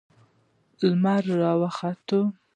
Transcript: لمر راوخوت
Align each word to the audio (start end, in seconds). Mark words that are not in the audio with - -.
لمر 0.89 1.23
راوخوت 1.41 2.09